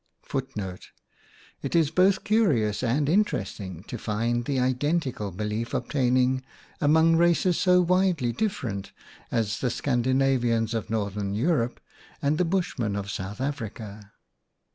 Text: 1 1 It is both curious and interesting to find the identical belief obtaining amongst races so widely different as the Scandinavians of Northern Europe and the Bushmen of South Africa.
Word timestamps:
1 0.31 0.43
1 0.55 0.79
It 1.61 1.75
is 1.75 1.91
both 1.91 2.23
curious 2.23 2.81
and 2.81 3.07
interesting 3.07 3.83
to 3.83 3.99
find 3.99 4.45
the 4.45 4.59
identical 4.59 5.29
belief 5.29 5.75
obtaining 5.75 6.43
amongst 6.81 7.19
races 7.19 7.59
so 7.59 7.81
widely 7.81 8.31
different 8.31 8.93
as 9.31 9.59
the 9.59 9.69
Scandinavians 9.69 10.73
of 10.73 10.89
Northern 10.89 11.35
Europe 11.35 11.79
and 12.19 12.39
the 12.39 12.45
Bushmen 12.45 12.95
of 12.95 13.11
South 13.11 13.39
Africa. 13.39 14.11